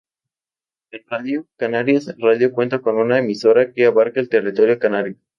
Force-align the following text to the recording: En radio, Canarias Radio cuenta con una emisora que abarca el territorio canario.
En 0.89 1.03
radio, 1.07 1.45
Canarias 1.57 2.15
Radio 2.17 2.51
cuenta 2.51 2.79
con 2.79 2.97
una 2.97 3.19
emisora 3.19 3.71
que 3.71 3.85
abarca 3.85 4.19
el 4.19 4.29
territorio 4.29 4.79
canario. 4.79 5.15